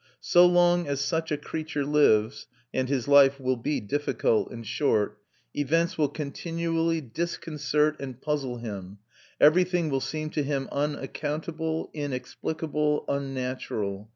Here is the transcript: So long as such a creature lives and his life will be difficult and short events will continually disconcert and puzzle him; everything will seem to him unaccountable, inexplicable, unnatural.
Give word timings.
So 0.21 0.47
long 0.47 0.87
as 0.87 0.99
such 0.99 1.31
a 1.31 1.37
creature 1.37 1.85
lives 1.85 2.47
and 2.73 2.89
his 2.89 3.07
life 3.07 3.39
will 3.39 3.55
be 3.55 3.79
difficult 3.79 4.49
and 4.49 4.65
short 4.65 5.19
events 5.53 5.95
will 5.95 6.09
continually 6.09 7.01
disconcert 7.01 7.97
and 7.99 8.19
puzzle 8.19 8.57
him; 8.57 8.97
everything 9.39 9.91
will 9.91 10.01
seem 10.01 10.31
to 10.31 10.41
him 10.41 10.67
unaccountable, 10.71 11.91
inexplicable, 11.93 13.05
unnatural. 13.07 14.09